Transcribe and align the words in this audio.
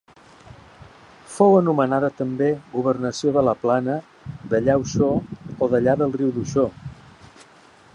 Fou 1.33 1.57
anomenada 1.57 2.09
també 2.21 2.49
governació 2.77 3.35
de 3.37 3.45
la 3.49 3.55
Plana, 3.67 4.01
dellà 4.55 4.79
Uixó 4.85 5.15
o 5.67 5.73
dellà 5.77 5.99
del 6.03 6.21
riu 6.21 6.37
d’Uixó. 6.41 6.71